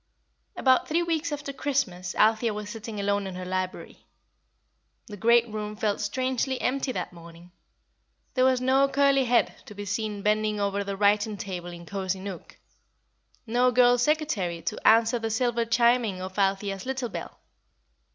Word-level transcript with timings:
_About 0.59 0.87
three 0.87 1.03
weeks 1.03 1.31
after 1.31 1.53
Christmas 1.53 2.15
Althea 2.15 2.55
was 2.55 2.71
sitting 2.71 2.99
alone 2.99 3.27
in 3.27 3.35
her 3.35 3.45
library. 3.45 4.07
The 5.05 5.15
great 5.15 5.47
room 5.47 5.75
felt 5.75 6.01
strangely 6.01 6.59
empty 6.59 6.91
that 6.93 7.13
morning. 7.13 7.51
There 8.33 8.43
was 8.45 8.59
no 8.59 8.87
curly 8.87 9.25
head 9.25 9.53
to 9.67 9.75
be 9.75 9.85
seen 9.85 10.23
bending 10.23 10.59
over 10.59 10.83
the 10.83 10.97
writing 10.97 11.37
table 11.37 11.69
in 11.69 11.85
Cosy 11.85 12.19
Nook; 12.19 12.57
no 13.45 13.69
girl 13.71 13.99
secretary 13.99 14.63
to 14.63 14.87
answer 14.87 15.19
the 15.19 15.29
silver 15.29 15.65
chiming 15.65 16.19
of 16.19 16.39
Althea's 16.39 16.87
little 16.87 17.09
bell. 17.09 17.37